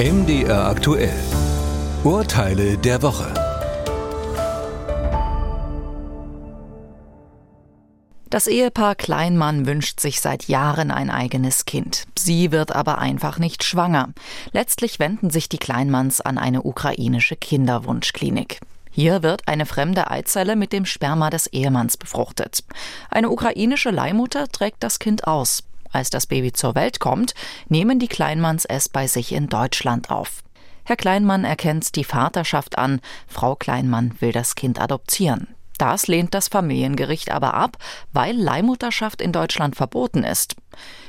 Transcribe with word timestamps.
MDR 0.00 0.66
aktuell. 0.66 1.12
Urteile 2.04 2.78
der 2.78 3.02
Woche. 3.02 3.34
Das 8.30 8.46
Ehepaar 8.46 8.94
Kleinmann 8.94 9.66
wünscht 9.66 10.00
sich 10.00 10.22
seit 10.22 10.48
Jahren 10.48 10.90
ein 10.90 11.10
eigenes 11.10 11.66
Kind. 11.66 12.04
Sie 12.18 12.50
wird 12.50 12.74
aber 12.74 12.96
einfach 12.96 13.38
nicht 13.38 13.62
schwanger. 13.62 14.08
Letztlich 14.52 15.00
wenden 15.00 15.28
sich 15.28 15.50
die 15.50 15.58
Kleinmanns 15.58 16.22
an 16.22 16.38
eine 16.38 16.62
ukrainische 16.62 17.36
Kinderwunschklinik. 17.36 18.60
Hier 18.90 19.22
wird 19.22 19.48
eine 19.48 19.66
fremde 19.66 20.10
Eizelle 20.10 20.56
mit 20.56 20.72
dem 20.72 20.86
Sperma 20.86 21.28
des 21.28 21.46
Ehemanns 21.48 21.98
befruchtet. 21.98 22.64
Eine 23.10 23.28
ukrainische 23.28 23.90
Leihmutter 23.90 24.48
trägt 24.48 24.82
das 24.82 24.98
Kind 24.98 25.26
aus. 25.26 25.62
Als 25.92 26.10
das 26.10 26.26
Baby 26.26 26.52
zur 26.52 26.74
Welt 26.74 27.00
kommt, 27.00 27.34
nehmen 27.68 27.98
die 27.98 28.08
Kleinmanns 28.08 28.64
es 28.64 28.88
bei 28.88 29.06
sich 29.06 29.32
in 29.32 29.48
Deutschland 29.48 30.10
auf. 30.10 30.42
Herr 30.84 30.96
Kleinmann 30.96 31.44
erkennt 31.44 31.94
die 31.96 32.04
Vaterschaft 32.04 32.78
an, 32.78 33.00
Frau 33.26 33.54
Kleinmann 33.54 34.14
will 34.20 34.32
das 34.32 34.54
Kind 34.54 34.80
adoptieren. 34.80 35.48
Das 35.78 36.08
lehnt 36.08 36.34
das 36.34 36.48
Familiengericht 36.48 37.30
aber 37.30 37.54
ab, 37.54 37.78
weil 38.12 38.36
Leihmutterschaft 38.36 39.22
in 39.22 39.32
Deutschland 39.32 39.76
verboten 39.76 40.24
ist. 40.24 40.56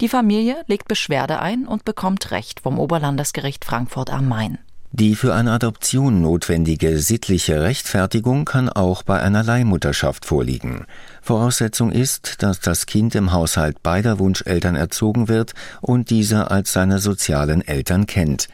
Die 0.00 0.08
Familie 0.08 0.62
legt 0.66 0.86
Beschwerde 0.86 1.40
ein 1.40 1.66
und 1.66 1.84
bekommt 1.84 2.30
Recht 2.30 2.60
vom 2.60 2.78
Oberlandesgericht 2.78 3.64
Frankfurt 3.64 4.10
am 4.10 4.28
Main. 4.28 4.58
Die 4.94 5.14
für 5.14 5.34
eine 5.34 5.52
Adoption 5.52 6.20
notwendige 6.20 6.98
sittliche 6.98 7.62
Rechtfertigung 7.62 8.44
kann 8.44 8.68
auch 8.68 9.02
bei 9.02 9.20
einer 9.22 9.42
Leihmutterschaft 9.42 10.26
vorliegen. 10.26 10.84
Voraussetzung 11.22 11.90
ist, 11.90 12.42
dass 12.42 12.60
das 12.60 12.84
Kind 12.84 13.14
im 13.14 13.32
Haushalt 13.32 13.82
beider 13.82 14.18
Wunscheltern 14.18 14.76
erzogen 14.76 15.28
wird 15.28 15.54
und 15.80 16.10
diese 16.10 16.50
als 16.50 16.74
seine 16.74 16.98
sozialen 16.98 17.66
Eltern 17.66 18.06
kennt. 18.06 18.48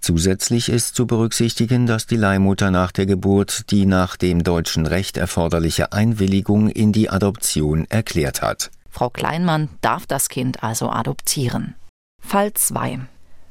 Zusätzlich 0.00 0.68
ist 0.68 0.96
zu 0.96 1.06
berücksichtigen, 1.06 1.86
dass 1.86 2.06
die 2.08 2.16
Leihmutter 2.16 2.72
nach 2.72 2.90
der 2.90 3.06
Geburt 3.06 3.70
die 3.70 3.86
nach 3.86 4.16
dem 4.16 4.42
deutschen 4.42 4.86
Recht 4.86 5.16
erforderliche 5.16 5.92
Einwilligung 5.92 6.70
in 6.70 6.90
die 6.92 7.08
Adoption 7.08 7.86
erklärt 7.88 8.42
hat. 8.42 8.72
Frau 8.90 9.10
Kleinmann 9.10 9.68
darf 9.80 10.06
das 10.06 10.28
Kind 10.28 10.64
also 10.64 10.90
adoptieren. 10.90 11.76
Fall 12.20 12.52
2. 12.52 12.98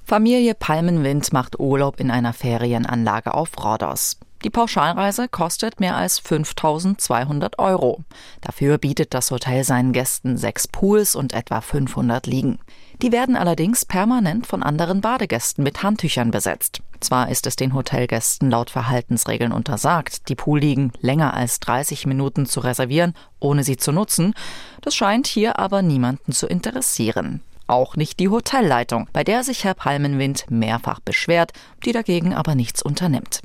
Familie 0.06 0.54
Palmenwind 0.54 1.32
macht 1.32 1.60
Urlaub 1.60 2.00
in 2.00 2.12
einer 2.12 2.34
Ferienanlage 2.34 3.34
auf 3.34 3.52
Rhodos. 3.64 4.18
Die 4.44 4.50
Pauschalreise 4.50 5.30
kostet 5.30 5.80
mehr 5.80 5.96
als 5.96 6.20
5200 6.20 7.58
Euro. 7.60 8.04
Dafür 8.42 8.78
bietet 8.78 9.14
das 9.14 9.32
Hotel 9.32 9.64
seinen 9.64 9.94
Gästen 9.94 10.36
sechs 10.36 10.68
Pools 10.68 11.16
und 11.16 11.32
etwa 11.32 11.62
500 11.62 12.28
Liegen. 12.28 12.60
Die 13.02 13.14
werden 13.14 13.38
allerdings 13.38 13.86
permanent 13.86 14.46
von 14.46 14.62
anderen 14.62 15.00
Badegästen 15.00 15.64
mit 15.64 15.82
Handtüchern 15.82 16.32
besetzt. 16.32 16.82
Zwar 17.00 17.30
ist 17.30 17.48
es 17.48 17.56
den 17.56 17.74
Hotelgästen 17.74 18.52
laut 18.52 18.70
Verhaltensregeln 18.70 19.54
untersagt, 19.54 20.28
die 20.28 20.36
Poolliegen 20.36 20.92
länger 21.00 21.34
als 21.34 21.62
30 21.62 22.06
Minuten 22.06 22.46
zu 22.46 22.60
reservieren, 22.60 23.14
ohne 23.40 23.64
sie 23.64 23.78
zu 23.78 23.94
nutzen. 23.94 24.34
Das 24.82 24.94
scheint 24.94 25.28
hier 25.28 25.58
aber 25.58 25.82
niemanden 25.82 26.34
zu 26.34 26.48
interessieren. 26.48 27.42
Auch 27.74 27.96
nicht 27.96 28.20
die 28.20 28.30
Hotelleitung, 28.30 29.08
bei 29.14 29.24
der 29.24 29.44
sich 29.44 29.64
Herr 29.64 29.74
Palmenwind 29.74 30.46
mehrfach 30.48 31.00
beschwert, 31.00 31.54
die 31.84 31.92
dagegen 31.92 32.32
aber 32.36 32.54
nichts 32.54 32.84
unternimmt. 32.84 33.42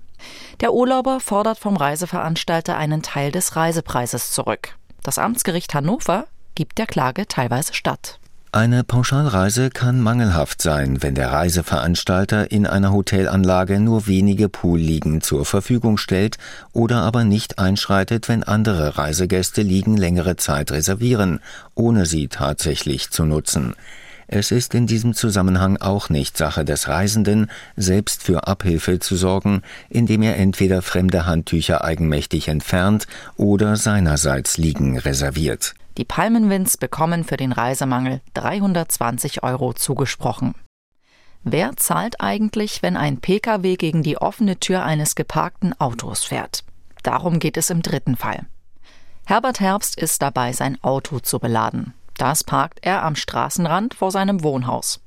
Der 0.61 0.75
Urlauber 0.75 1.19
fordert 1.19 1.59
vom 1.59 1.79
Reiseveranstalter 1.79 2.77
einen 2.77 3.01
Teil 3.01 3.33
des 3.33 3.56
Reisepreises 3.56 4.33
zurück. 4.33 4.77
Das 5.03 5.17
Amtsgericht 5.17 5.73
Hannover 5.73 6.27
gibt 6.55 6.77
der 6.77 6.84
Klage 6.84 7.27
teilweise 7.27 7.73
statt. 7.73 8.19
Eine 8.53 8.84
Pauschalreise 8.84 9.71
kann 9.71 9.99
mangelhaft 9.99 10.61
sein, 10.61 11.03
wenn 11.03 11.15
der 11.15 11.33
Reiseveranstalter 11.33 12.51
in 12.51 12.67
einer 12.67 12.93
Hotelanlage 12.93 13.81
nur 13.81 14.06
wenige 14.06 14.51
Poolliegen 14.51 15.23
zur 15.23 15.47
Verfügung 15.47 15.97
stellt 15.97 16.37
oder 16.75 16.97
aber 17.01 17.25
nicht 17.25 17.59
einschreitet, 17.59 18.29
wenn 18.29 18.43
andere 18.43 18.99
Reisegäste 18.99 19.62
Liegen 19.62 19.97
längere 19.97 20.37
Zeit 20.37 20.71
reservieren, 20.71 21.41
ohne 21.75 22.05
sie 22.05 22.28
tatsächlich 22.28 23.09
zu 23.09 23.25
nutzen. 23.25 23.75
Es 24.31 24.50
ist 24.50 24.75
in 24.75 24.87
diesem 24.87 25.15
Zusammenhang 25.15 25.78
auch 25.78 26.11
nicht 26.11 26.37
Sache 26.37 26.66
des 26.66 26.87
Reisenden, 26.87 27.50
selbst 27.77 28.22
für 28.22 28.47
Abhilfe 28.47 28.99
zu 28.99 29.16
sorgen, 29.16 29.62
indem 29.89 30.21
er 30.21 30.37
entweder 30.37 30.83
fremde 30.83 31.25
Handtücher 31.25 31.83
eigenmächtig 31.83 32.49
entfernt 32.49 33.06
oder 33.37 33.77
seinerseits 33.77 34.59
Liegen 34.59 34.99
reserviert. 34.99 35.75
Die 35.97 36.05
Palmenwinds 36.05 36.77
bekommen 36.77 37.25
für 37.25 37.39
den 37.39 37.53
Reisemangel 37.53 38.21
320 38.34 39.43
Euro 39.44 39.72
zugesprochen. 39.72 40.55
Wer 41.43 41.77
zahlt 41.77 42.21
eigentlich, 42.21 42.83
wenn 42.83 42.99
ein 42.99 43.22
Pkw 43.22 43.77
gegen 43.77 44.03
die 44.03 44.19
offene 44.19 44.60
Tür 44.60 44.84
eines 44.84 45.15
geparkten 45.15 45.72
Autos 45.81 46.25
fährt? 46.25 46.65
Darum 47.03 47.39
geht 47.39 47.56
es 47.56 47.71
im 47.71 47.81
dritten 47.81 48.16
Fall. 48.16 48.45
Herbert 49.25 49.60
Herbst 49.60 49.99
ist 49.99 50.21
dabei, 50.21 50.53
sein 50.53 50.77
Auto 50.83 51.21
zu 51.21 51.39
beladen. 51.39 51.95
Das 52.19 52.45
parkt 52.45 52.81
er 52.83 53.05
am 53.05 53.17
Straßenrand 53.17 53.95
vor 53.95 54.11
seinem 54.11 54.43
Wohnhaus. 54.43 55.01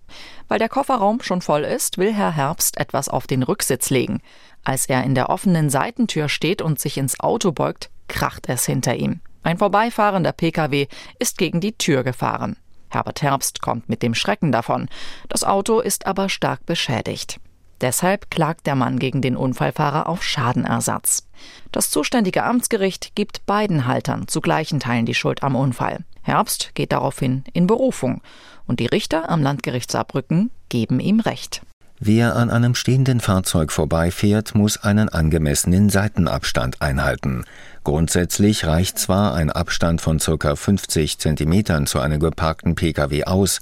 Weil 0.48 0.60
der 0.60 0.70
Kofferraum 0.70 1.22
schon 1.22 1.42
voll 1.42 1.62
ist, 1.62 1.98
will 1.98 2.14
Herr 2.14 2.32
Herbst 2.32 2.78
etwas 2.78 3.10
auf 3.10 3.28
den 3.28 3.44
Rücksitz 3.44 3.90
legen. 3.90 4.22
Als 4.64 4.88
er 4.88 5.04
in 5.04 5.14
der 5.14 5.30
offenen 5.30 5.70
Seitentür 5.70 6.30
steht 6.30 6.62
und 6.62 6.80
sich 6.80 6.98
ins 6.98 7.20
Auto 7.20 7.52
beugt, 7.52 7.90
kracht 8.08 8.48
es 8.48 8.66
hinter 8.66 8.96
ihm. 8.96 9.20
Ein 9.44 9.58
vorbeifahrender 9.58 10.32
Pkw 10.32 10.88
ist 11.20 11.38
gegen 11.38 11.60
die 11.62 11.78
Tür 11.78 12.04
gefahren. 12.04 12.56
Herbert 12.90 13.22
Herbst 13.22 13.62
kommt 13.62 13.90
mit 13.90 14.04
dem 14.04 14.14
Schrecken 14.14 14.52
davon. 14.52 14.88
Das 15.30 15.44
Auto 15.44 15.80
ist 15.80 16.06
aber 16.06 16.30
stark 16.30 16.66
beschädigt. 16.66 17.40
Deshalb 17.81 18.30
klagt 18.30 18.68
der 18.68 18.75
Mann 18.75 19.00
gegen 19.00 19.22
den 19.22 19.36
Unfallfahrer 19.36 20.08
auf 20.08 20.24
Schadenersatz. 20.24 21.28
Das 21.72 21.90
zuständige 21.90 22.44
Amtsgericht 22.44 23.16
gibt 23.16 23.46
beiden 23.46 23.88
Haltern 23.88 24.28
zu 24.28 24.40
gleichen 24.40 24.80
Teilen 24.80 25.06
die 25.08 25.16
Schuld 25.16 25.42
am 25.42 25.56
Unfall. 25.56 26.00
Herbst 26.22 26.72
geht 26.75 26.91
daraufhin 26.91 27.44
in 27.53 27.66
Berufung 27.66 28.22
und 28.68 28.80
die 28.80 28.86
Richter 28.86 29.30
am 29.30 29.41
Landgericht 29.41 29.91
Saarbrücken 29.91 30.52
geben 30.70 31.00
ihm 31.00 31.20
Recht. 31.20 31.62
Wer 32.03 32.36
an 32.36 32.50
einem 32.50 32.74
stehenden 32.74 33.20
Fahrzeug 33.20 33.72
vorbeifährt, 33.72 34.56
muss 34.56 34.78
einen 34.78 35.08
angemessenen 35.09 35.90
Seitenabstand 35.90 36.81
einhalten. 36.81 37.46
Grundsätzlich 37.84 38.66
reicht 38.66 38.97
zwar 38.97 39.36
ein 39.36 39.52
Abstand 39.52 40.02
von 40.02 40.18
ca. 40.18 40.56
50 40.56 41.20
cm 41.20 41.86
zu 41.86 42.00
einem 42.00 42.20
geparkten 42.20 42.74
Pkw 42.74 43.25
aus, 43.25 43.62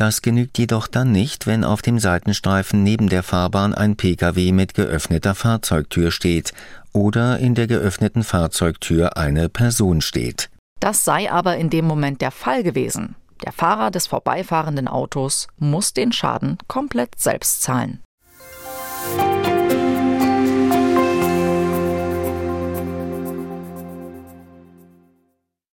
das 0.00 0.22
genügt 0.22 0.56
jedoch 0.56 0.88
dann 0.88 1.12
nicht, 1.12 1.46
wenn 1.46 1.62
auf 1.62 1.82
dem 1.82 1.98
Seitenstreifen 1.98 2.82
neben 2.82 3.10
der 3.10 3.22
Fahrbahn 3.22 3.74
ein 3.74 3.96
Pkw 3.96 4.50
mit 4.52 4.72
geöffneter 4.72 5.34
Fahrzeugtür 5.34 6.10
steht 6.10 6.54
oder 6.94 7.38
in 7.38 7.54
der 7.54 7.66
geöffneten 7.66 8.24
Fahrzeugtür 8.24 9.18
eine 9.18 9.50
Person 9.50 10.00
steht. 10.00 10.48
Das 10.80 11.04
sei 11.04 11.30
aber 11.30 11.58
in 11.58 11.68
dem 11.68 11.86
Moment 11.86 12.22
der 12.22 12.30
Fall 12.30 12.62
gewesen. 12.62 13.14
Der 13.44 13.52
Fahrer 13.52 13.90
des 13.90 14.06
vorbeifahrenden 14.06 14.88
Autos 14.88 15.48
muss 15.58 15.92
den 15.92 16.12
Schaden 16.12 16.56
komplett 16.66 17.18
selbst 17.18 17.60
zahlen. 17.60 18.00